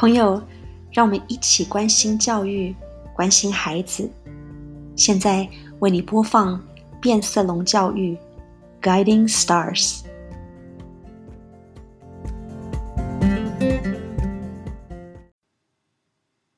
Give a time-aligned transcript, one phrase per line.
[0.00, 0.40] 朋友，
[0.92, 2.72] 让我们一起关心教育，
[3.16, 4.08] 关心孩子。
[4.94, 5.48] 现在
[5.80, 6.64] 为你播放
[7.00, 8.16] 变色龙教育
[8.80, 10.04] ，Guiding Stars。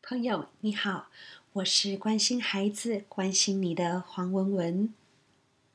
[0.03, 1.07] 朋友你好，
[1.55, 4.93] 我是关心孩子、关心你的黄文文。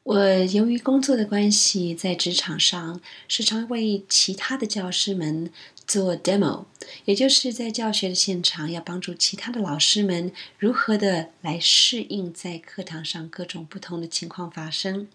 [0.05, 5.49] 我由于工作的关系，在职场上时常为其他的教师们
[5.87, 6.65] 做 demo，
[7.05, 15.07] 也就是在教学的现场要帮助其他的老师们如何的来适应在课堂上各种不同的情况发生。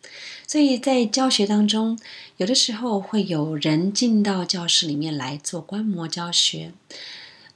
[0.45, 1.97] 所以在教学当中，
[2.39, 6.73] 有的时候会有人进到教室里面来做观摩教学。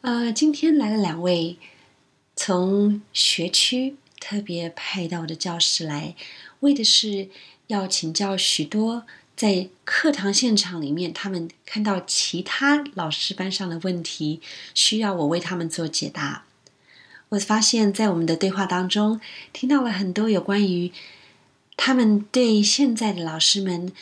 [0.02, 1.56] 呃，今天来了两位
[2.36, 6.14] 从学区特别派到的教室来。
[6.64, 7.28] 为的是
[7.68, 9.04] 要请教许多
[9.36, 14.40] 在课堂现场里面，他们看到其他老师班上的问题，
[14.74, 16.44] 需要我为他们做解答。
[17.30, 19.20] 我发现，在我们的对话当中，
[19.52, 20.92] 听到了很多有关于
[21.76, 23.92] 他们对现在的老师们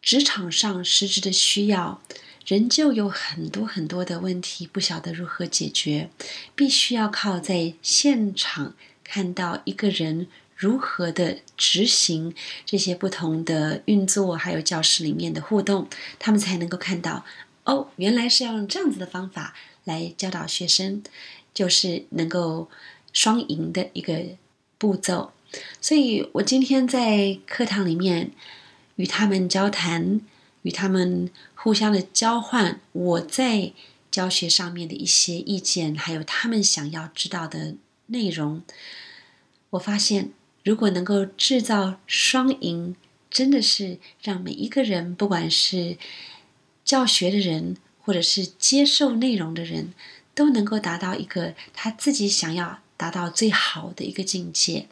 [0.00, 2.00] 职场上实质的需要，
[2.46, 6.10] 仍旧有很多很多的问题，不晓得如何解决，
[6.54, 10.28] 必须要靠在现场看到一个人。
[10.56, 12.32] 如何的执行
[12.64, 15.88] 这些不同的运作，还有教室里面的互动，
[16.18, 17.24] 他们才能够看到
[17.64, 21.02] 哦，原来是要用这样子的方法来教导学生，
[21.52, 22.70] 就是能够
[23.12, 24.22] 双赢的一个
[24.78, 25.32] 步骤。
[25.80, 28.30] 所以我今天在课堂里面
[28.96, 30.20] 与他们交谈，
[30.62, 33.72] 与他们互相的交换我在
[34.10, 37.74] 教学上面的一些意见，还有他们想要知道的
[38.06, 38.62] 内容，
[39.70, 40.30] 我发现。
[40.64, 42.96] 如果能够制造双赢，
[43.30, 45.98] 真的是让每一个人，不管是
[46.84, 49.92] 教学的人，或者是接受内容的人，
[50.34, 54.88] 都能够达到一个他自己想要达到最好的一个境界。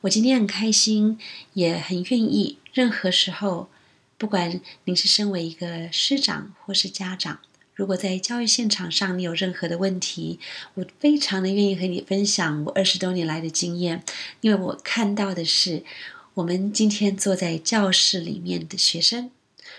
[0.00, 1.18] 我今天很开心，
[1.52, 2.58] 也很愿意。
[2.72, 3.68] 任何时候，
[4.16, 7.40] 不管您是身为一个师长或是家长。
[7.76, 10.40] 如果在教育现场上你有任何的问题，
[10.74, 14.02] 我非常的愿意和你分享我二十多年来的经验，
[14.40, 15.84] 因为我看到的是
[16.32, 19.30] 我们今天坐在教室里面的学生，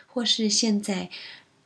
[0.05, 1.09] 或是现在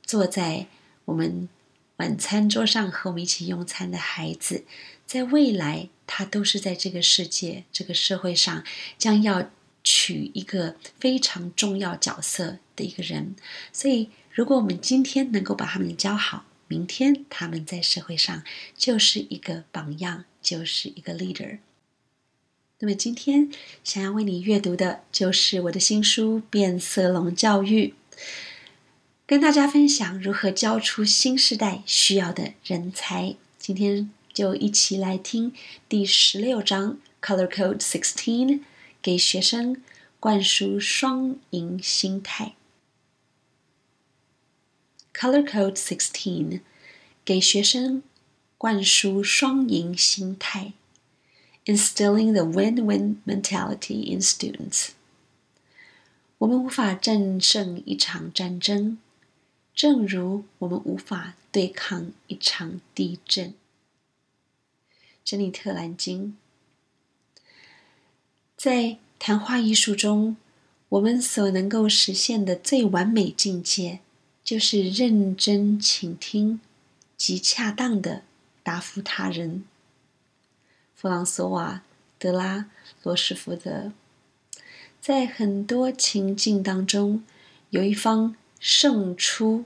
[0.05, 0.67] 坐在
[1.03, 1.49] 我们
[1.97, 4.63] 晚餐桌上和我们一起用餐的孩子，
[5.05, 8.63] 在未来他都是在这个世界、这个社会上
[8.97, 9.49] 将要
[9.83, 13.35] 取一个非常重要角色的一个人，
[13.73, 14.09] 所以。
[14.33, 18.43] 如果我们今天能够把他们教好，明天他们在社会上
[18.77, 21.59] 就是一个榜样，就是一个 leader。
[22.79, 23.51] 那么今天
[23.83, 27.93] 想要为你阅读的就是我的新书《变色龙教育》，
[29.27, 33.35] 跟大家分享如何教出新时代需要的人才。
[33.59, 35.53] 今天就一起来听
[35.89, 38.61] 第十六章 Color Code Sixteen，
[39.01, 39.83] 给学生
[40.21, 42.53] 灌输双赢心态。
[45.21, 46.61] Color Code Sixteen，
[47.23, 48.01] 给学生
[48.57, 50.73] 灌输双赢心态
[51.65, 54.93] ，instilling the win-win mentality in students。
[56.39, 58.97] 我们无法战胜一场战争，
[59.75, 63.53] 正如我们无法对抗一场地震。
[65.23, 66.35] 珍妮特·兰金
[68.57, 70.35] 在谈话艺术中，
[70.89, 73.99] 我们所能够实现的最完美境界。
[74.43, 76.59] 就是认真倾听
[77.15, 78.23] 及恰当的
[78.63, 79.63] 答复他人。
[80.95, 81.83] 弗朗索瓦·
[82.21, 82.69] 德拉
[83.03, 83.91] 罗什福德
[84.99, 87.23] 在很多情境当中，
[87.71, 89.65] 有一方胜出，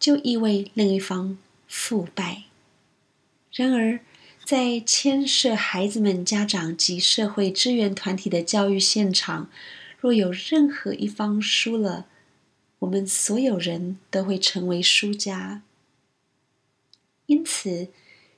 [0.00, 1.38] 就意味另一方
[1.68, 2.42] 腐败。
[3.52, 4.00] 然而，
[4.44, 9.48] 在牵涉孩子们、家长及社会支援团体的教育现场，
[10.00, 12.06] 若有任何一方输了，
[12.80, 15.62] 我们所有人都会成为输家，
[17.26, 17.88] 因此，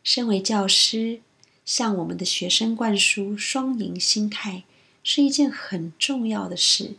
[0.03, 1.21] 身为教师，
[1.65, 4.65] 向我们的学生灌输双赢心态
[5.05, 6.95] 是一件很重要的事。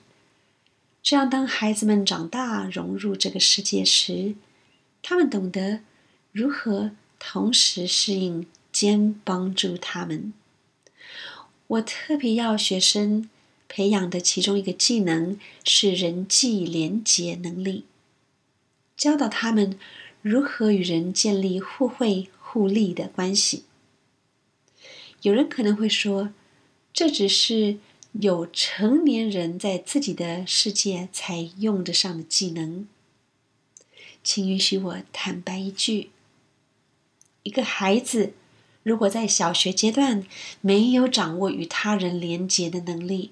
[1.02, 4.36] 这样，当孩子们长大融入这个世界时，
[5.02, 5.80] 他们懂得
[6.32, 10.32] 如何同时适应兼帮助他们。
[11.68, 13.30] 我特别要学生。
[13.74, 17.86] 培养的其中一个技能是人际联结能力，
[18.98, 19.80] 教导他们
[20.22, 23.64] 如何与人建立互惠互利的关系。
[25.22, 26.34] 有人可能会说，
[26.92, 27.78] 这只是
[28.12, 32.86] 有成年人在自己的世界才用得上的技能。
[34.22, 36.10] 请允许我坦白一句，
[37.44, 38.34] 一个孩子
[38.84, 40.26] 如果在小学阶段
[40.60, 43.32] 没有掌握与他人连结的能力，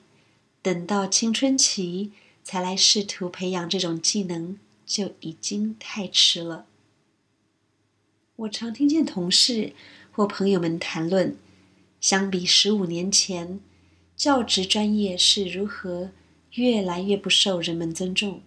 [0.62, 2.12] 等到青春期
[2.44, 6.66] 才来试图培养这种技能，就已经太迟了。
[8.36, 9.74] 我常听见同事
[10.12, 11.38] 或朋友们谈论，
[12.02, 13.60] 相比十五年前，
[14.16, 16.12] 教职专业是如何
[16.54, 18.42] 越来越不受人们尊重。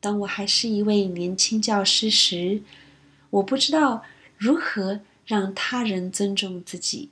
[0.00, 2.62] 当我还是一位年轻教师时，
[3.30, 4.04] 我不知道
[4.36, 7.10] 如何让他人尊重自己。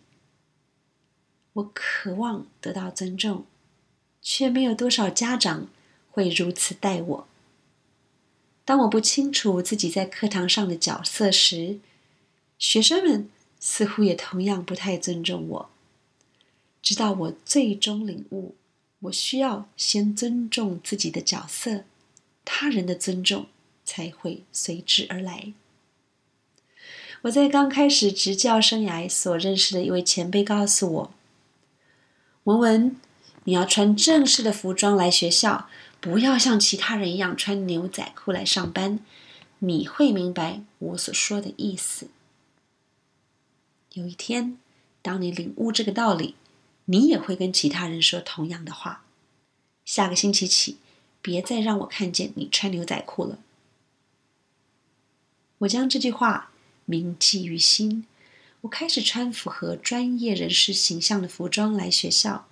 [1.54, 3.44] 我渴望得到尊重，
[4.28, 5.69] 却没有多少家长
[6.11, 7.28] 会如此待我。
[8.64, 11.78] 当我不清楚自己在课堂上的角色时，
[12.58, 13.31] 学生们
[13.61, 15.70] 似乎也同样不太尊重我。
[16.82, 18.56] 直到我最终领悟，
[18.99, 21.84] 我需要先尊重自己的角色。
[22.44, 23.46] 他人的尊重
[23.84, 25.52] 才会随之而来。
[27.23, 31.14] 我在刚开始执教生涯所认识的一位前辈告诉我
[32.43, 32.96] ：“文文，
[33.46, 35.69] 你要穿正式的服装来学校，
[36.00, 39.00] 不要像其他人一样穿牛仔裤来上班。
[39.58, 42.08] 你会明白我所说的意思。
[43.94, 44.58] 有一天，
[45.02, 46.37] 当你领悟这个道理，
[46.84, 49.02] 你也会跟其他人说同样的话。
[49.84, 50.76] 下个星期起。”
[51.22, 53.40] 别再让我看见你穿牛仔裤了。
[55.58, 56.52] 我将这句话
[56.84, 58.06] 铭记于心。
[58.60, 62.46] 我开始穿符合专业人士形象的服装来学校，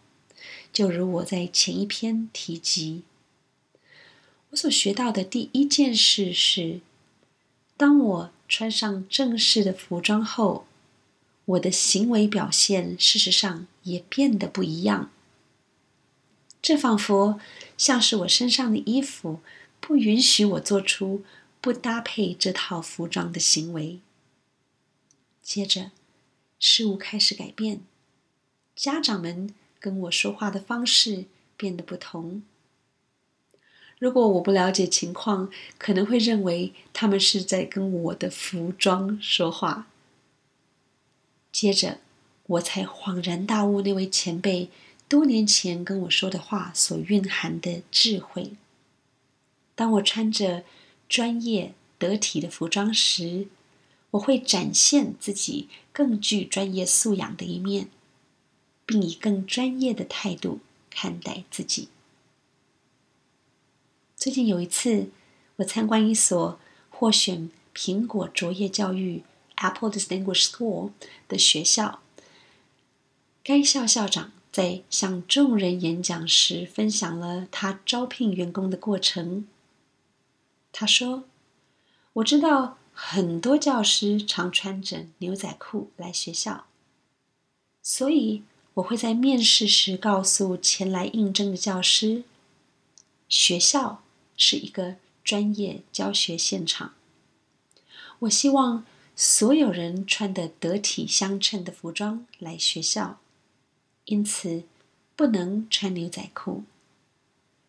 [0.74, 3.04] 就如我在前一篇提及。
[4.50, 6.80] 我所学到的第一件事是：
[7.76, 10.66] 当我穿上正式的服装后，
[11.44, 15.10] 我的行为表现事实上也变得不一样。
[16.60, 17.38] 这仿佛
[17.78, 19.40] 像是我身上的衣服
[19.80, 21.22] 不允许我做出
[21.60, 24.00] 不搭配这套服装的行为。
[25.40, 25.92] 接着，
[26.58, 27.82] 事物开始改变，
[28.74, 29.54] 家长们
[29.84, 31.26] 跟我说话的方式
[31.58, 32.42] 变得不同。
[33.98, 39.86] 如果我不了解情况，可能会认为他们是在跟我的服装说话。
[41.52, 41.98] 接着，
[42.46, 44.70] 我才恍然大悟，那位前辈。
[45.06, 48.52] 多年前跟我说的话所蕴含的智慧。
[49.74, 50.64] 当我穿着
[51.10, 53.48] 专业得体的服装时，
[54.12, 57.88] 我会展现自己更具专业素养的一面，
[58.86, 60.60] 并以更专业的态度
[60.90, 61.88] 看待自己。
[64.16, 65.10] 最近有一次，
[65.56, 66.58] 我参观一所
[66.90, 69.22] 获选苹果卓越教育
[69.56, 70.92] （Apple Distinguished School）
[71.28, 72.00] 的学校，
[73.42, 74.32] 该校校长。
[74.54, 79.48] 在向众人演讲时，分享了他招聘员工的过程。
[80.70, 81.24] 他说
[82.14, 86.66] ：“我知道很多教师常穿着牛仔裤来学校，
[87.82, 92.24] 所以我会在面试时告诉前来应征的教师，
[93.28, 94.02] 学校
[94.36, 96.94] 是一个专业教学现场。
[98.20, 98.84] 我希望
[99.14, 103.20] 所有人穿得得体相称的服装来学校。”
[104.06, 104.64] 因此，
[105.14, 106.64] 不能穿牛仔裤。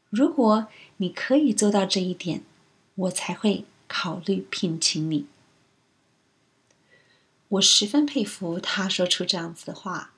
[0.09, 0.67] 如果
[0.97, 2.43] 你可以做到这一点，
[2.95, 5.27] 我才会考虑聘请你。
[7.47, 10.14] 我十分佩服他说出这样子的话。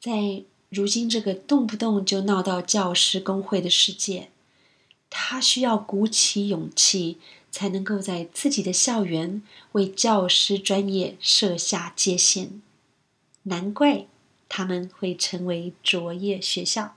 [0.00, 4.30] 在如今这个动不动就闹到教师工会的世界，
[5.10, 7.18] 他需要鼓起勇气，
[7.50, 12.62] 才能够在自己的校园为教师专业设下界限。
[13.44, 14.06] 难怪。
[14.50, 16.96] 他们会成为卓越学校。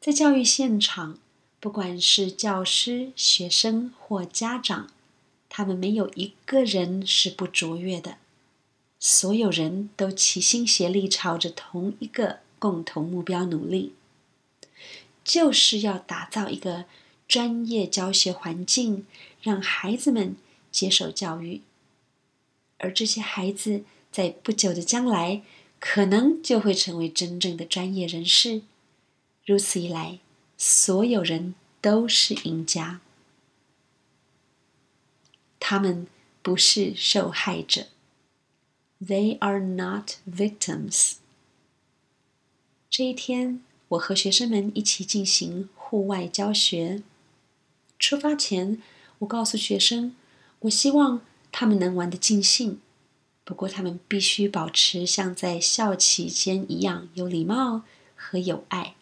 [0.00, 1.18] 在教育现场，
[1.58, 4.88] 不管是教师、学生或家长，
[5.48, 8.18] 他们没有一个人是不卓越的。
[9.00, 13.94] 所有人都齐心协力，朝着同一个共同目标努力，
[15.24, 16.84] 就是要打造一个
[17.26, 19.06] 专业教学环境，
[19.42, 20.36] 让孩子们
[20.70, 21.62] 接受教育。
[22.78, 23.84] 而这些孩子。
[24.10, 25.42] 在不久的将来，
[25.78, 28.62] 可能就会成为真正的专业人士。
[29.44, 30.18] 如此一来，
[30.56, 33.02] 所有人都是赢家。
[35.60, 36.06] 他们
[36.42, 37.88] 不是受害者。
[39.00, 41.18] They are not victims。
[42.90, 47.02] 这一天，我和学生们一起进行户外教学。
[47.98, 48.82] 出发前，
[49.20, 50.16] 我告诉学生，
[50.60, 51.20] 我希望
[51.52, 52.80] 他们能玩得尽兴。
[53.44, 57.82] 不过，他们必须保持像在校期间一样有礼貌
[58.16, 58.94] 和有爱。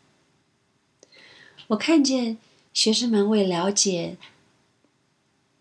[1.68, 2.38] 我看见
[2.72, 4.18] 学生们为了解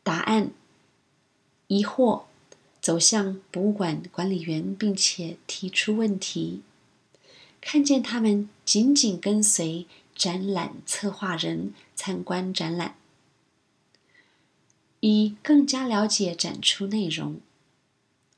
[0.03, 0.51] 答案
[1.67, 2.23] 疑惑，
[2.85, 6.61] 走向博物馆管理员，并且提出问题。
[7.59, 12.95] 看见他们紧紧跟随展览策划人参观展览，
[14.99, 17.41] 以更加了解展出内容，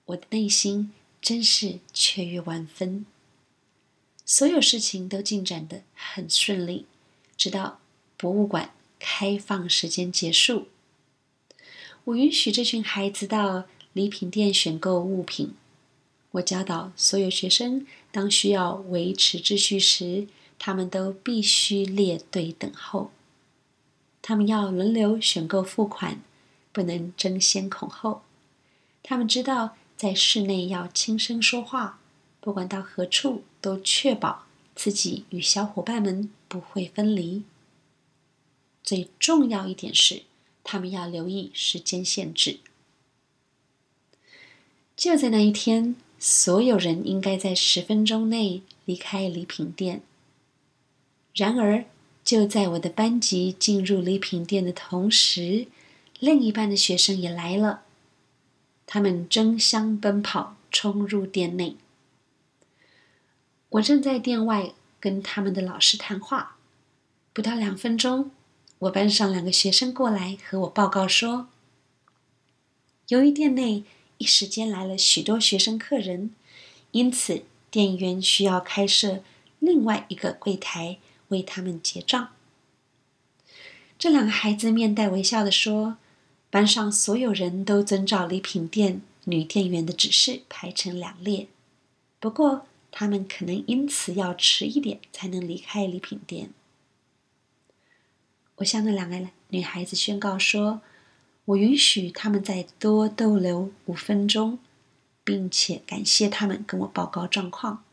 [0.06, 3.06] 我的内心真是雀跃万分。
[4.26, 6.86] 所有事情都进展得很顺利，
[7.36, 7.82] 直到
[8.16, 10.70] 博物馆开放时间结束。
[12.06, 13.66] 我允许这群孩子到
[13.98, 15.56] 礼品店选购物品。
[16.34, 20.28] 我教导所有学生，当需要维持秩序时，
[20.60, 23.10] 他们都必须列队等候。
[24.22, 26.22] 他们要轮流选购付款，
[26.72, 28.22] 不能争先恐后。
[29.02, 32.00] 他们知道在室内要轻声说话，
[32.40, 34.44] 不管到何处都确保
[34.76, 37.42] 自己与小伙伴们不会分离。
[38.84, 40.22] 最重要一点是，
[40.64, 42.60] 他们要留意时间限制。
[44.98, 45.96] 就在那一天。
[46.20, 50.02] 所有人应该在十分钟内离开礼品店。
[51.36, 51.86] 然而，
[52.24, 55.68] 就在我的班级进入礼品店的同时，
[56.20, 57.84] 另一班的学生也来了。
[58.88, 61.78] 他们争相奔跑，冲入店内。
[63.70, 66.58] 我正在店外跟他们的老师谈话。
[67.32, 68.32] 不到两分钟，
[68.80, 71.50] 我班上两个学生过来和我报告说，
[73.10, 73.84] 由于店内。
[74.18, 76.32] 一时间来了许多学生客人，
[76.92, 79.24] 因此店员需要开设
[79.60, 80.98] 另外一个柜台
[81.28, 82.30] 为他们结账。
[84.00, 85.98] 这两个孩子面带微笑的说
[86.50, 91.48] ：“班上所有人都遵照礼品店女店员的指示排成两列，
[92.20, 96.50] 不过他们可能因此要迟一点才能离开礼品店。”
[98.58, 100.82] 我向那两个女孩子宣告说。
[101.48, 104.60] 我允许他们再多逗留五分钟，
[105.24, 107.86] 并且感谢他们跟我报告状况。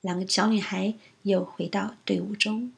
[0.00, 0.94] 两个小女孩
[1.24, 2.72] 又回到队伍中。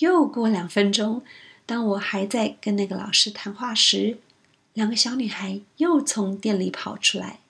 [0.00, 1.22] 又过两分钟，
[1.64, 4.18] 当我还在跟那个老师谈话时，
[4.74, 7.40] 两个小女孩又从店里跑出来，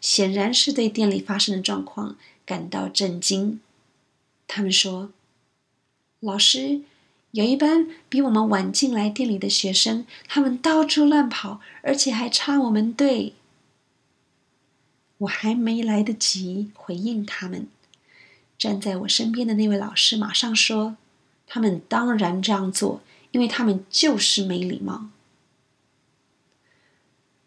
[0.00, 3.60] 显然是对店里发生的状况感到震惊。
[4.46, 5.10] 他们说
[6.20, 6.82] ：“老师。”
[7.34, 13.34] 有一班比我们晚进来店里的学生，他们到处乱跑，而且还插我们队。
[15.18, 17.66] 我还没来得及回应他们，
[18.56, 20.96] 站在我身边的那位老师马上说
[21.48, 25.08] ：“他们当然这样做，因为他们就是没礼貌。”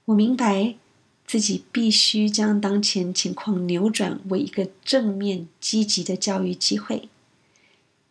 [0.03, 0.75] 我明白
[1.25, 7.08] 自己必须将当前情况扭转为一个正面积极的教育机会，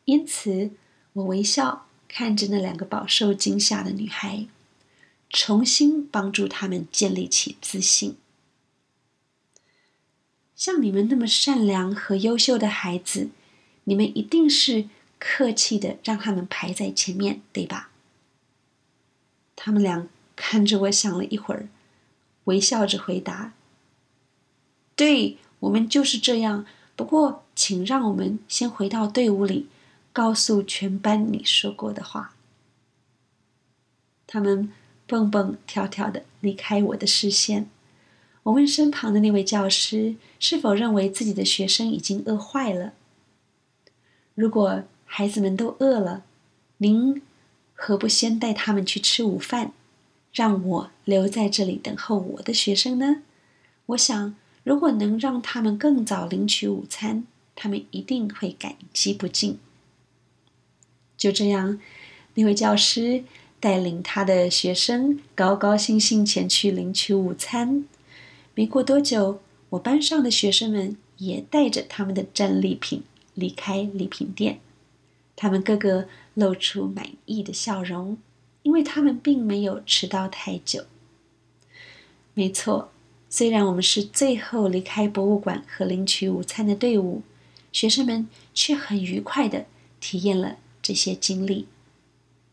[0.06, 0.70] 因此。
[1.16, 4.48] 我微笑看着那两个饱受惊吓的女孩，
[5.30, 8.16] 重新帮助他们建立起自信。
[10.54, 13.30] 像你们那么善良和优秀的孩子，
[13.84, 17.90] 你们一定是客气的让他们排在前面，对吧？
[19.54, 21.70] 他们俩看着我想了一会儿，
[22.44, 23.54] 微笑着回答
[24.94, 26.66] ：“对我们就是这样。
[26.94, 29.68] 不过，请让我们先回到队伍里。”
[30.16, 32.34] 告诉全班你说过的话。
[34.26, 34.72] 他们
[35.06, 37.68] 蹦蹦跳跳的离开我的视线。
[38.44, 42.94] 我问身旁的那位教师，是否认为自己的学生已经饿坏了？
[44.34, 46.24] 如果孩子们都饿了，
[46.78, 47.20] 您
[47.74, 49.74] 何不先带他们去吃午饭，
[50.32, 53.22] 让我留在这里等候我的学生呢？
[53.84, 59.58] 我想，如果能让他们更早领取午餐，他们一定会感激不尽。
[61.16, 61.80] 就这样，
[62.34, 63.24] 那位教师
[63.58, 67.84] 带领他的学生高高兴兴前去领取午餐。
[68.54, 73.02] 没过多久，我班上的学生们也带着他们的战利品
[73.34, 74.60] 离开礼品店。
[75.34, 78.16] 他们个个露出满意的笑容，
[78.62, 80.84] 因为他们并没有迟到太久。
[82.34, 82.90] 没错，
[83.28, 87.22] 虽然我们是最后离开博物馆和领取午餐的队伍，
[87.72, 89.66] 学生们却很愉快的
[90.00, 90.58] 体验了。
[90.86, 91.66] 这些经历，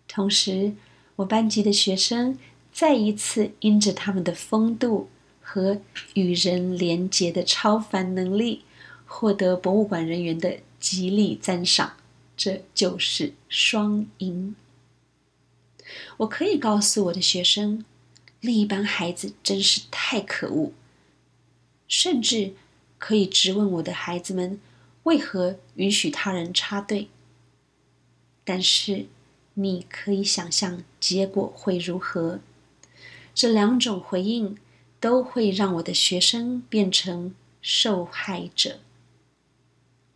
[0.08, 0.74] 同时，
[1.18, 2.36] 我班级的学生
[2.72, 5.08] 再一次因着他们的风度
[5.40, 5.80] 和
[6.16, 8.64] 与人连结的超凡能力，
[9.06, 11.94] 获得博物馆人员的极力赞赏。
[12.36, 14.56] 这就是双赢。
[16.18, 17.86] 我可以告诉我的学生，
[18.42, 20.72] 另一班孩子真是太可恶，
[21.88, 22.54] 甚至
[22.98, 24.60] 可以质问我的孩子们
[25.04, 27.10] 为何允许他人插队。
[28.44, 29.06] 但是，
[29.54, 32.40] 你可以想象结果会如何？
[33.34, 34.58] 这两种回应
[35.00, 38.80] 都会让我的学生变成受害者。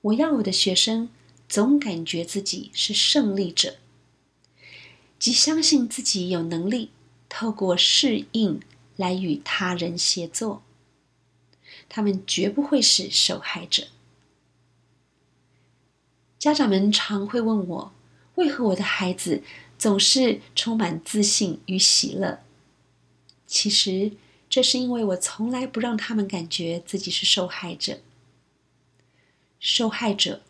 [0.01, 1.09] 我要我的学生
[1.49, 3.77] 总感觉自己是胜利者，
[5.17, 6.91] 即相信自己有能力
[7.27, 8.59] 透过适应
[8.95, 10.61] 来与他人协作。
[11.89, 13.87] 他们绝不会是受害者。
[16.37, 17.91] 家长们常会问我，
[18.37, 19.43] 为何我的孩子
[19.77, 22.39] 总是充满自信与喜乐？
[23.45, 24.11] 其实，
[24.49, 27.99] 这是因为我从来不让他们感觉自己是受害者。
[29.59, 30.41] 受害者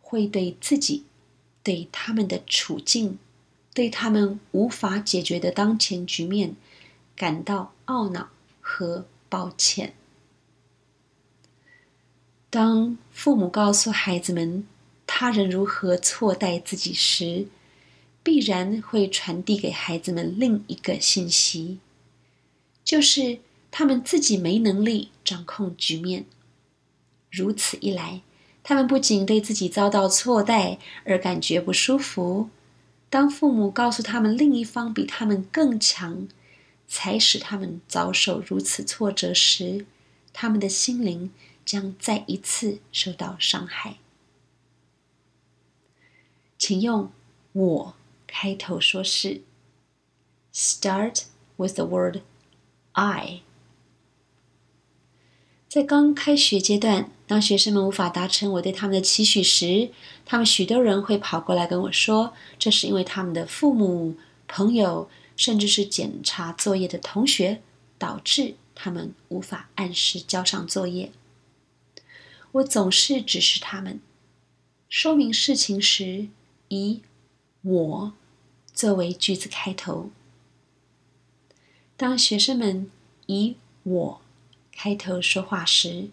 [0.00, 1.04] 会对自己、
[1.62, 3.18] 对他们的处境、
[3.74, 6.54] 对他们无法解决的当前局面
[7.16, 8.28] 感到懊恼
[8.60, 9.94] 和抱歉。
[12.48, 14.64] 当父母告诉孩子们
[15.14, 17.46] 他人如何错待自己时，
[18.22, 21.80] 必然会传递给孩子们另一个信息，
[22.82, 23.40] 就是
[23.70, 26.24] 他们自己没能力掌控局面。
[27.30, 28.22] 如此一来，
[28.64, 32.48] 他们不仅对自己遭到错待而感觉不舒服，
[33.10, 36.26] 当父母告诉他们另一方比他们更强，
[36.88, 39.84] 才使他们遭受如此挫折时，
[40.32, 41.30] 他们的心灵。
[41.64, 43.98] 将再一次受到伤害。
[46.64, 47.10] 请用
[47.54, 49.40] “我”开头说事。
[50.54, 51.22] Start
[51.56, 52.18] with the word
[52.92, 53.40] "I"。
[55.68, 59.90] 在刚开学阶段，当学生们无法达成我对他们的期许时，
[60.24, 64.14] 他们许多人会跑过来跟我说，这是因为他们的父母、
[64.46, 67.60] 朋友，甚至是检查作业的同学，
[67.98, 71.10] 导致他们无法按时交上作业。
[72.52, 74.00] 我总是指示他们
[74.88, 76.28] 说明事情时，
[76.72, 77.02] 以
[77.60, 78.14] “我”
[78.72, 80.10] 作为句子开头。
[81.98, 82.90] 当学生们
[83.26, 84.20] 以“我”
[84.74, 86.08] 开头说话时，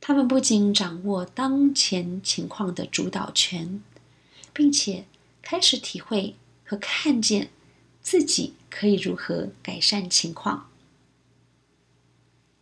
[0.00, 3.82] 他们不仅掌握当前情况的主导权，
[4.54, 5.04] 并且
[5.42, 7.50] 开始体会和看见
[8.00, 10.70] 自己可以如何改善情况。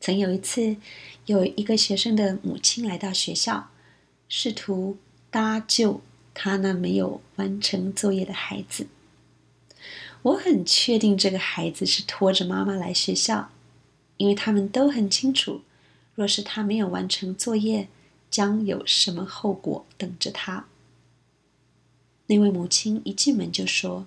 [0.01, 0.77] 曾有一次。
[1.27, 3.69] 有一个学生的母亲来到学校，
[4.31, 4.97] 试图
[5.31, 6.01] 搭救
[6.41, 8.87] 他那没有完成作业的孩子。
[10.23, 13.51] 我很确定这个孩子是拖着妈妈来学校，
[14.19, 15.63] 因为他们都很清楚，
[16.15, 17.89] 若是他没有完成作业，
[18.31, 20.67] 将有什么后果等着他。
[22.29, 24.07] 那位母亲一进门就说：“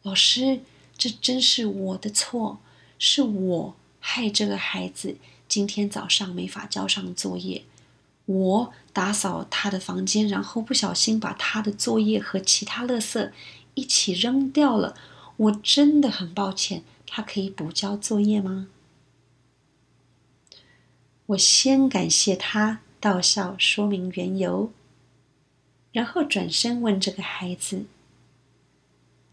[0.00, 0.60] 老师，
[0.96, 2.58] 这真是我的错，
[2.98, 7.64] 是我害这个孩子。”今天早上没法交上作业，
[8.24, 13.30] 我打扫他的房间，然后不小心把他的作业和其他垃圾
[13.74, 14.96] 一起扔掉了。
[15.36, 18.68] 我真的很抱歉，他可以补交作业吗？
[21.26, 24.70] 我先感谢他，到校说明缘由，
[25.90, 27.86] 然后转身问这个孩子：“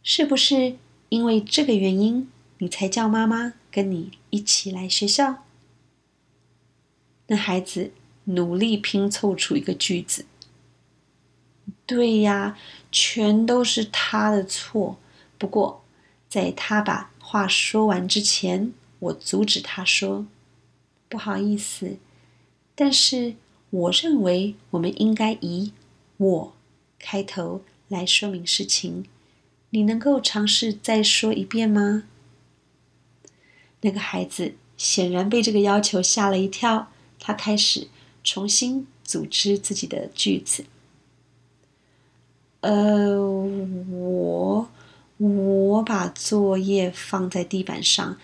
[0.01, 0.77] 是不是
[1.09, 5.43] 因为这个原因，你才叫妈妈跟你一起来学校？”
[7.27, 7.91] 那孩子
[8.25, 10.25] 努力拼凑出一个句子。
[11.85, 12.57] 对呀，
[12.91, 14.97] 全都是他的错。
[15.37, 15.83] 不过，
[16.29, 20.25] 在他把话说完之前，我阻止他说
[21.09, 21.97] ：“不好意思，
[22.75, 23.35] 但是
[23.69, 25.73] 我认为我们应该以
[26.17, 26.53] 我
[26.99, 29.05] 开头来说明事情。
[29.71, 32.03] 你能够尝试再说一遍吗？”
[33.81, 36.91] 那个孩子显然被这个要求吓了一跳。
[37.19, 37.87] 他开始
[38.23, 40.65] 重新组织自己的句子。
[42.61, 43.19] 呃，
[43.89, 44.69] 我
[45.17, 48.17] 我把作业放在地板上，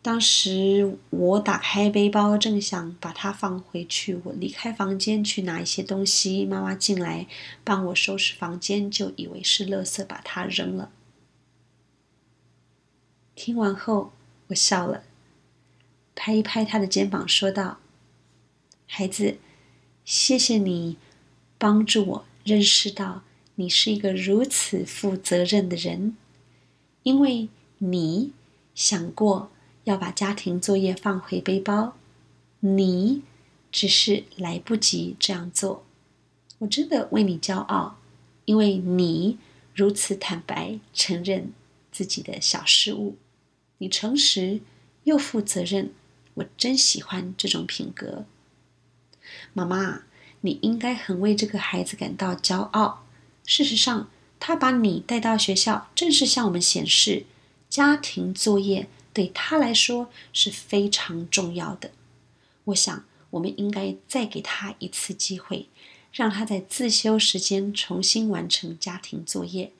[0.00, 4.20] 当时我打开背包，正想把它放回去。
[4.24, 7.26] 我离开房间去拿一些东西，妈妈进来
[7.64, 10.90] 帮我收拾房间，就以为是垃圾，把它扔了。
[13.34, 14.12] 听完后，
[14.46, 15.02] 我笑了，
[16.14, 17.78] 拍一拍他的肩膀，说道。
[18.94, 19.38] 孩子，
[20.04, 20.98] 谢谢你
[21.56, 23.22] 帮助我认识到
[23.54, 26.14] 你是一个如此负责任的人，
[27.02, 28.32] 因为你
[28.74, 29.50] 想过
[29.84, 31.94] 要把家庭作业放回背包，
[32.60, 33.22] 你
[33.70, 35.86] 只是来不及这样做。
[36.58, 37.98] 我真的为你骄傲，
[38.44, 39.38] 因为你
[39.74, 41.54] 如此坦白承认
[41.90, 43.16] 自己的小失误，
[43.78, 44.60] 你诚实
[45.04, 45.94] 又负责任，
[46.34, 48.26] 我真喜欢这种品格。
[49.52, 50.02] 妈妈，
[50.42, 53.04] 你应该很为这个孩子感到骄傲。
[53.44, 57.24] 事实上，他把你带到学校，正是向我们显示，
[57.68, 61.90] 家庭作业对他来说是非常重要的。
[62.64, 65.68] 我想，我们应该再给他一次机会，
[66.12, 69.72] 让他在自修时间重新完成家庭作业。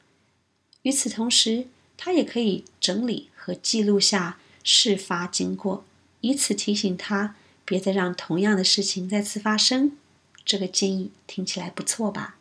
[0.82, 5.84] 与此同时，他也可以整理和记录下事发经过，
[6.20, 7.36] 以此提醒他
[7.72, 9.96] 别再让同样的事情再次发生。
[10.44, 12.36] 这个建议听起来不错吧？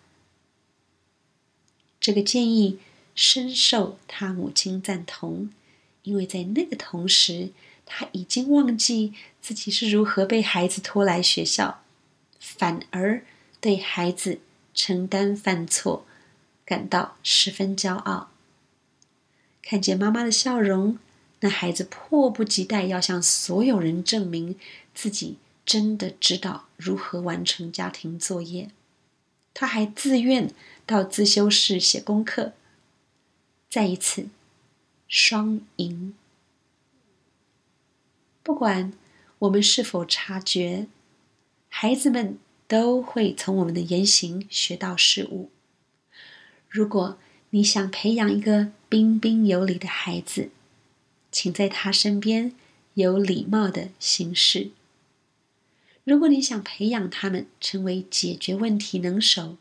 [2.01, 2.79] 这个建议
[3.15, 5.49] 深受他母亲赞同，
[6.03, 7.51] 因为在那个同时，
[7.85, 11.81] 他已经忘记自己是如何被孩子拖来学校，
[12.37, 13.23] 反而
[13.61, 14.41] 对孩子
[14.73, 16.05] 承担犯错
[16.65, 18.31] 感到十分骄傲。
[19.61, 20.99] 看见妈妈的笑容，
[21.41, 24.57] 那孩子迫不及待要向所有人证明
[24.95, 28.71] 自己真的知道如何完成家庭作业。
[29.53, 30.53] 他还自愿
[30.85, 32.53] 到自修室写功课。
[33.69, 34.27] 再一次，
[35.07, 36.13] 双赢。
[38.43, 38.93] 不管
[39.39, 40.87] 我们是否察觉，
[41.69, 45.49] 孩子们都会从我们的言行学到事物。
[46.69, 47.17] 如果
[47.51, 50.49] 你想培养一个彬彬有礼的孩子，
[51.31, 52.53] 请在他身边
[52.95, 54.71] 有礼貌的行事。
[56.03, 59.57] 如果你想培养他们成为解决问题能手，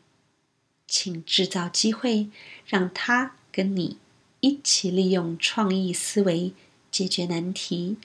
[0.87, 2.29] 请制造机会，
[2.65, 3.97] 让他跟你
[4.39, 6.53] 一起利用创意思维
[6.91, 7.97] 解决难题。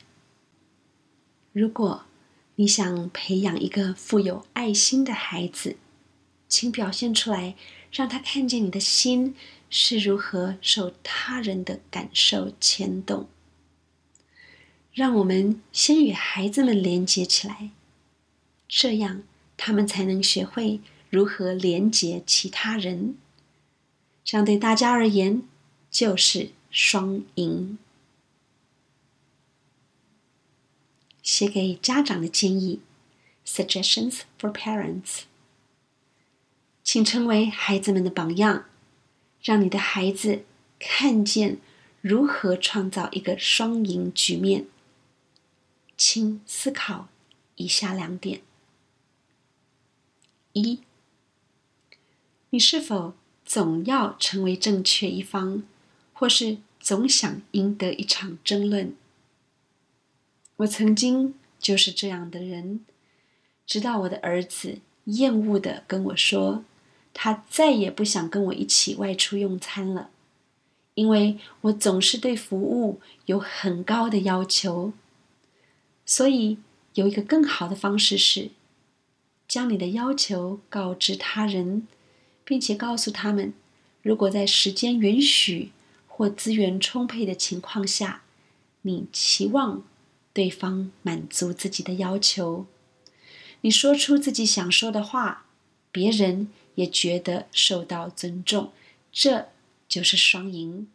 [1.53, 2.05] 如果
[2.57, 5.77] 你想培养一个富有爱心的孩子，
[6.49, 7.57] 请表现出来，
[7.91, 9.35] 让他看见你的心
[9.71, 13.27] 是如何受他人的感受牵动。
[14.97, 17.69] 让我们先与孩子们连接起来。
[18.67, 20.81] 这样，他们才能学会
[21.11, 23.15] 如何连接其他人。
[24.25, 25.43] 这样对大家而言
[25.91, 27.77] 就是双赢。
[31.23, 32.81] 写给家长的建议
[33.47, 35.25] ：Suggestions for Parents。
[36.83, 38.65] 请成为孩子们的榜样，
[39.43, 40.47] 让你的孩子
[40.79, 41.59] 看见
[42.01, 44.65] 如何创造一个双赢局面。
[45.97, 47.09] 请思考
[47.55, 48.43] 以下两点。
[50.53, 50.81] 一，
[52.51, 55.63] 你是否总要成为正确一方，
[56.13, 58.95] 或是总想赢得一场争论？
[60.57, 62.85] 我曾经就是这样的人，
[63.67, 66.65] 直到我的儿子厌恶的跟我说，
[67.13, 70.11] 他再也不想跟我一起外出用餐了，
[70.95, 74.93] 因为我总是对服务有很高的要求。
[76.07, 76.57] 所以，
[76.95, 78.53] 有一个更好的方式是。
[79.49, 81.87] 将你的要求告知他人，
[82.45, 83.55] 并且告诉他们，
[84.03, 85.71] 如果在时间允许
[86.09, 88.23] 或资源充沛的情况下，
[88.83, 89.85] 你期望
[90.33, 92.66] 对方满足自己的要求，
[93.61, 95.47] 你说出自己想说的话，
[95.92, 98.73] 别人也觉得受到尊重，
[99.12, 99.47] 这
[99.88, 100.88] 就是双赢。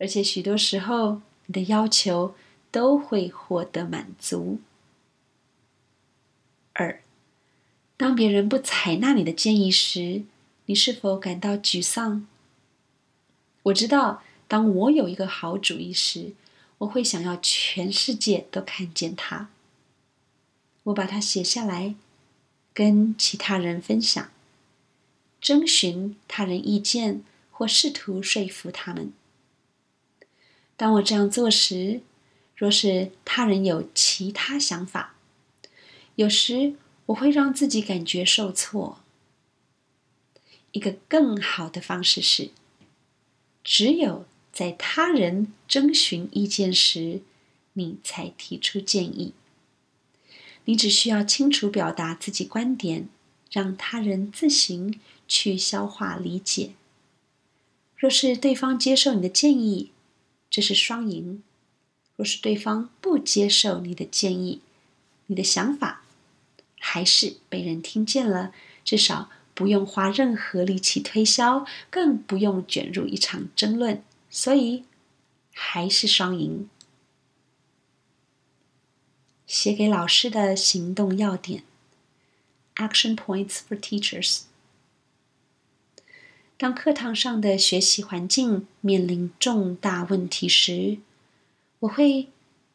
[0.00, 2.34] 而且许多时候，你的要求
[2.70, 4.60] 都会获得满足。
[6.72, 7.00] 二。
[7.96, 10.22] 当别人不采纳你的建议时，
[10.64, 12.26] 你是否感到沮丧？
[13.64, 16.32] 我知道，当我有一个好主意时，
[16.78, 19.50] 我会想要全世界都看见它。
[20.84, 21.94] 我把它写下来，
[22.72, 24.30] 跟其他人分享，
[25.42, 29.12] 征询他人意见或试图说服他们。
[30.78, 32.00] 当我这样做时，
[32.60, 35.14] 若是他人有其他想法，
[36.16, 36.74] 有时。
[37.06, 39.00] 我会让自己感觉受挫。
[40.70, 42.50] 一个更好的方式是，
[43.64, 47.22] 只有在他人征询意见时，
[47.72, 49.32] 你才提出建议。
[50.66, 53.08] 你只需要清楚表达自己观点，
[53.50, 56.74] 让他人自行去消化理解。
[57.96, 59.90] 若是对方接受你的建议，
[60.48, 61.42] 这是双赢；
[62.20, 64.60] 若是对方不接受你的建议，
[65.28, 66.02] 你的想法。
[66.78, 68.52] 还是被人听见了，
[68.84, 74.84] 至少不用花任何力气推销，更不用卷入一场争论，所以
[75.54, 76.68] 还是双赢。
[79.46, 81.62] 写给老师的行动要点
[82.76, 84.42] ：Action Points for Teachers。
[86.58, 90.98] 当课堂上的学习环境面临重大问题时，
[91.80, 92.28] 我会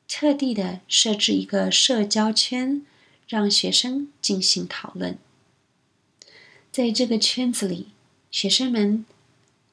[0.07, 2.85] 特地的设置一个社交圈。
[3.27, 5.17] 让学生进行讨论，
[6.71, 7.87] 在这个圈子里，
[8.29, 9.03] 学生们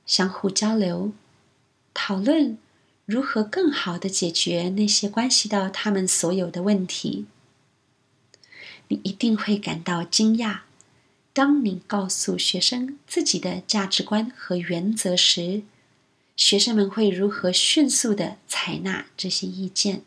[0.06, 1.12] 相互交流、
[1.92, 2.56] 讨论
[3.04, 7.26] 如何更好的解决那些关系到他们所有的问题。
[8.88, 10.60] 你一定会感到惊讶，
[11.34, 15.60] 当你告诉学生自己的价值观和原则时，
[16.42, 20.02] 学生们会如何迅速的采纳这些意见。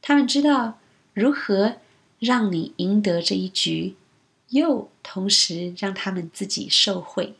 [0.00, 0.80] 他们知道
[1.14, 1.76] 如何
[2.18, 3.94] 让你赢得这一局，
[4.48, 7.34] 又同时让他们自己受贿。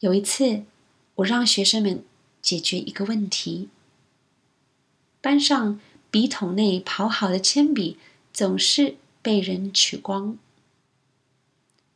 [0.00, 0.62] 有一次。
[1.16, 2.02] 我让学生们
[2.40, 3.68] 解决一个问题：
[5.20, 5.78] 班上
[6.10, 7.98] 笔筒内刨好的铅笔
[8.32, 10.38] 总是被人取光。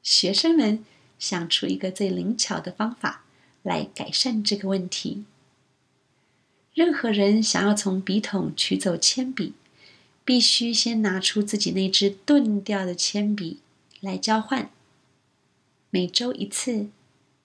[0.03, 0.85] 学生们
[1.19, 3.25] 想出一个最灵巧的方法
[3.67, 5.25] 来改善这个问题。
[6.73, 9.53] 任何人想要从笔筒取走铅笔，
[10.25, 13.59] 必须先拿出自己那支钝掉的铅笔
[14.01, 14.71] 来交换。
[15.91, 16.89] 每周一次。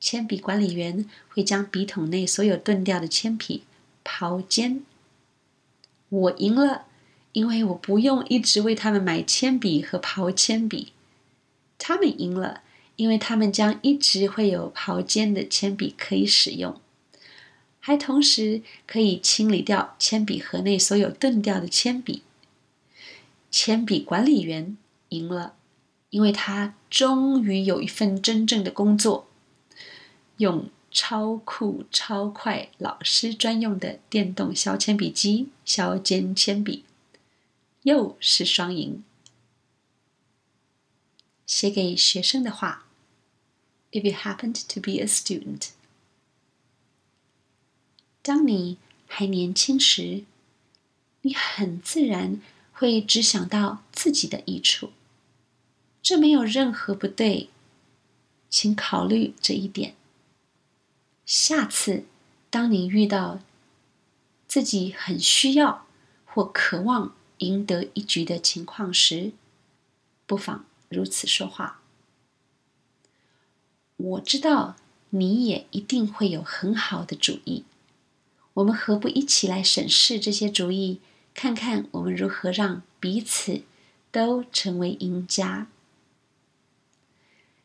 [0.03, 3.61] 铅笔管理员会将笔筒内所有钝掉的铅笔
[4.03, 4.83] 刨尖。
[6.09, 6.87] 我赢了，
[7.33, 10.91] 因为我不用一直为他们买铅笔和刨铅笔。
[11.77, 12.63] 他们赢了，
[12.95, 16.79] 因为他们将一直会有刨尖的铅笔可以使用，
[17.79, 22.23] 还同时可以清理掉铅笔盒内所有钝掉的铅笔。
[23.49, 24.77] 铅笔管理员
[25.09, 25.55] 赢了，
[26.09, 29.27] 因为他终于有一份真正的工作。
[30.37, 36.83] 用超酷、超快、老师专用的电动削铅笔机削尖铅笔，
[37.83, 39.03] 又是双赢。
[41.51, 42.85] 写给学生的话
[43.91, 45.71] ：If you happened to be a student，
[48.21, 50.23] 当你还年轻时，
[51.23, 52.39] 你很自然
[52.71, 54.91] 会只想到自己的益处，
[56.01, 57.49] 这没有任何不对，
[58.49, 59.93] 请考虑这一点。
[61.25, 62.05] 下次，
[62.49, 63.41] 当你遇到
[64.47, 65.85] 自己很需要
[66.23, 69.33] 或渴望赢得一局的情况时，
[70.25, 71.81] 不妨如此说话。
[73.95, 74.75] 我知道
[75.11, 77.63] 你也一定会有很好的主意，
[78.55, 80.99] 我们何不一起来审视这些主意，
[81.33, 83.61] 看看我们如何让彼此
[84.11, 85.67] 都成为赢家？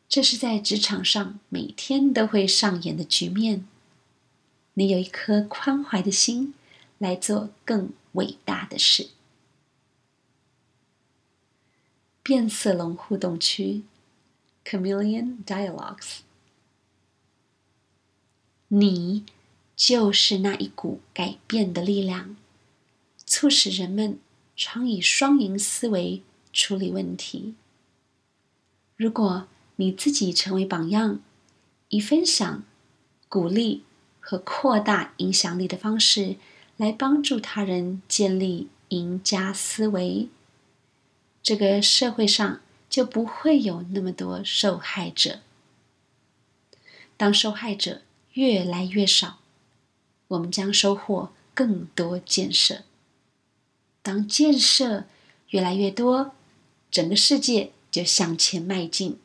[0.08, 3.66] 这是在职场上每天都会上演的局面。
[4.74, 6.54] 你有一颗宽怀的心，
[6.98, 9.08] 来做更伟大的事。
[12.26, 13.82] 变色龙互动区
[14.64, 16.22] ，Chameleon Dialogues。
[18.66, 19.24] 你
[19.76, 22.34] 就是那一股改变的力量，
[23.24, 24.18] 促使人们
[24.56, 26.20] 常以双赢思维
[26.52, 27.54] 处理问题。
[28.96, 31.20] 如果你自己成为榜样，
[31.90, 32.64] 以分享、
[33.28, 33.84] 鼓励
[34.18, 36.34] 和扩大影响力的方式
[36.76, 40.28] 来帮助他人建立赢家思维，
[41.46, 45.42] 这个社会上就不会有那么多受害者。
[47.16, 49.38] 当受害者越来越少，
[50.26, 52.82] 我们将收获更多建设。
[54.02, 55.04] 当建设
[55.50, 56.32] 越来越多，
[56.90, 59.20] 整个世界就向前迈进。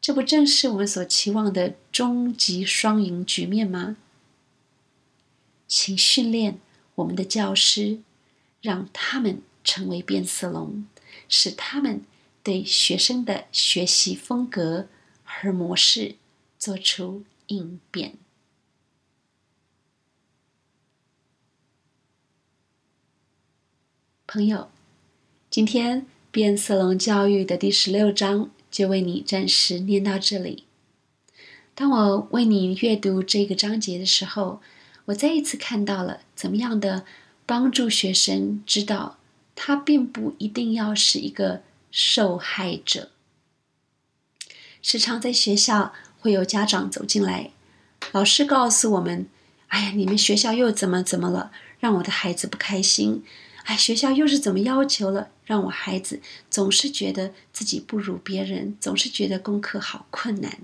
[0.00, 3.96] 这不正是我们所期望的终极双赢局面吗？
[5.68, 6.58] 请训练
[6.96, 8.00] 我们的教师，
[8.60, 10.84] 让他们成为变色龙，
[11.28, 12.02] 使他们
[12.42, 14.88] 对学生的学习风格
[15.24, 16.16] 和模式
[16.58, 18.14] 做出应变。
[24.26, 24.70] 朋友，
[25.48, 28.50] 今天变色龙教育的第十六章。
[28.68, 30.64] 就为你暂时念到这里。
[31.74, 34.60] 当我为你阅读这个章节的时候，
[35.06, 37.06] 我再一次看到了怎么样的
[37.46, 39.15] 帮助学生知道，
[39.56, 43.10] 他并不一定要是一个受害者。
[44.80, 47.50] 时常在学校会有家长走进来，
[48.12, 49.26] 老师告诉我们
[49.66, 53.24] ：“哎呀，你们学校又怎么怎么了，让我的孩子不开心。”
[53.64, 55.30] 哎，学校又是怎么要求了？
[55.44, 60.60] 让我孩子总是觉得自己不如别人，总是觉得功课好困难。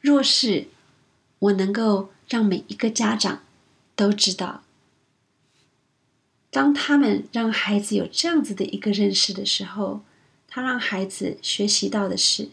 [0.00, 0.66] 若是
[1.38, 3.44] 我能够让每一个家长
[3.94, 4.63] 都知道，
[6.54, 10.02] 当他们让孩子有这样子的一个认识的时候，
[10.46, 12.50] 他让孩子学习到的是，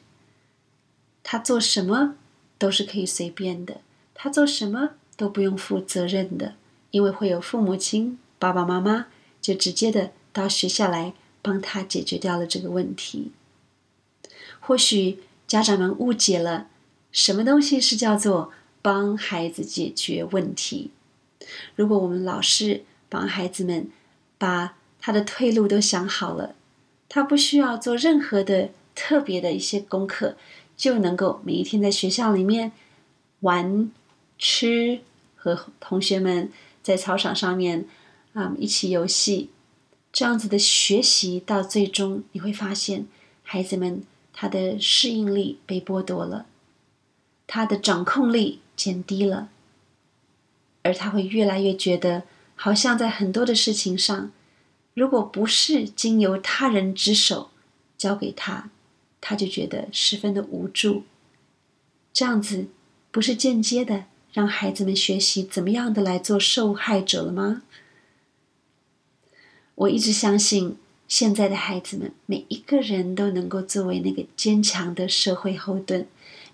[1.21, 2.15] 他做什么
[2.57, 3.81] 都是可以随便的，
[4.15, 6.55] 他做什么都不用负责任的。
[6.89, 9.05] 因为会有父母亲、爸爸妈妈，
[9.39, 13.31] 就直接的到学校来帮他解决掉了这个问题。
[14.59, 16.69] 或许家长们误解了，
[17.11, 20.89] 什么东西是叫做帮孩子解决问题。
[21.75, 23.89] 如果我们老师帮孩子们
[24.37, 26.55] 把他的退路都想好了，
[27.09, 30.37] 他不需要做任何的特别的一些功课，
[30.77, 32.71] 就能够每一天在学校里面
[33.41, 33.91] 玩、
[34.39, 35.01] 吃，
[35.35, 36.49] 和同学们
[36.81, 37.85] 在操场上面
[38.31, 39.49] 啊一起游戏，
[40.13, 43.07] 这样子的学习到最终你会发现，
[43.43, 46.45] 孩子们他的适应力被剥夺了，
[47.45, 49.49] 他的掌控力减低了，
[50.83, 52.23] 而他会越来越觉得，
[52.63, 54.31] 好像在很多的事情上。
[54.93, 57.49] 如果不是经由他人之手
[57.97, 58.69] 交给他，
[59.19, 61.01] 他就觉得十分的无助。
[62.13, 62.67] 这样子
[63.09, 67.63] 不是间接的让孩子们学习怎么样的来做受害者了吗？
[69.73, 76.05] 我一直相信，现在的孩子们每一个人都能够作为那个坚强的社会后盾，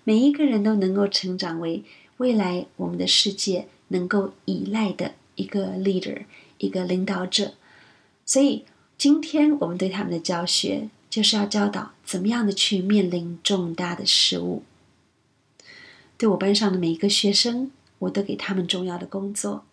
[0.04, 1.84] 每一个人都能够成长为
[2.16, 6.24] 未来我们的世界能够依赖的一个 leader，
[6.58, 7.54] 一个领导者。
[8.26, 8.66] 所以，
[8.98, 14.62] 今天我们对他们的教学，就是要教导怎么样的去面临重大的事物。
[16.18, 17.70] 对我班上的每一个学生，
[18.00, 19.64] 我都给他们重要的工作，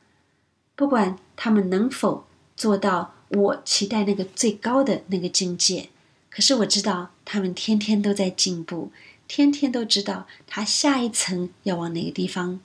[0.75, 2.25] 不管他们能否
[2.55, 5.89] 做到我期待那个最高的那个境界，
[6.29, 8.91] 可是我知道他们天天都在进步，
[9.27, 12.59] 天天都知道他下一层要往哪个地方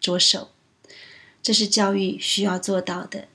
[0.00, 0.48] 着手，
[1.46, 3.28] 这是教育需要做到的。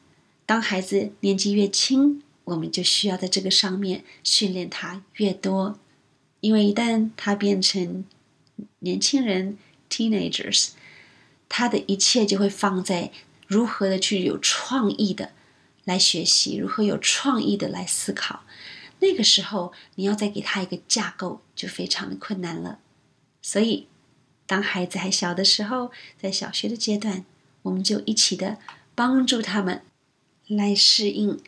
[0.46, 5.80] 当孩子年纪越轻，我们就需要在这个上面训练他越多，
[6.42, 8.04] 因为一旦他变成
[8.80, 9.58] 年轻人
[9.90, 10.72] （teenagers），
[11.48, 13.14] 他的一切就会放在
[13.48, 15.32] 如何的去有创意的
[15.86, 18.44] 来学习，如何有创意的来思考。
[19.00, 22.80] 那个时候，你要再给他一个架构，就非常的困难了。
[23.42, 23.88] 所以，
[24.46, 27.24] 当孩子还小的时候，在小学的阶段，
[27.64, 28.58] 我们就一起的
[28.96, 29.82] 帮助他们。
[30.48, 31.40] 来适应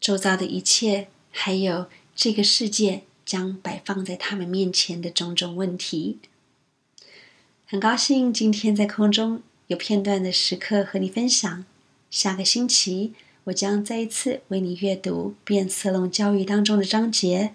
[0.00, 6.18] 周遭的一切，还有这个世界将摆放在他们面前的种种问题。
[7.66, 11.66] 很高兴今天在空中有片段的时刻和你分享。
[12.10, 13.12] 下个星期
[13.44, 17.52] 我将再一次为你阅读《变色龙教育》当中的章节